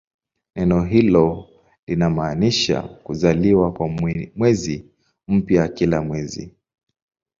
Neno 0.55 0.83
hilo 0.85 1.47
linamaanisha 1.87 2.81
"kuzaliwa" 2.81 3.71
kwa 3.73 3.87
mwezi 4.37 4.85
mpya 5.27 5.67
kila 5.67 6.01
mwezi. 6.01 6.53